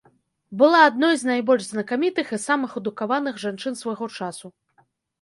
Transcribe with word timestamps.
Была 0.61 0.79
адной 0.85 1.13
з 1.25 1.29
найбольш 1.31 1.63
знакамітых 1.75 2.27
і 2.39 2.41
самых 2.49 2.69
адукаваных 2.83 3.35
жанчын 3.47 3.81
свайго 3.87 4.13
часу. 4.19 4.57